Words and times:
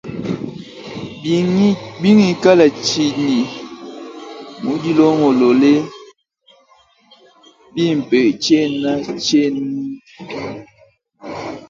Bingikala 2.01 2.65
tshinyi 2.83 3.37
mudilongolole 4.63 5.73
bimpe, 7.75 8.19
tshena 8.43 8.91
ntshienuna. 9.15 9.95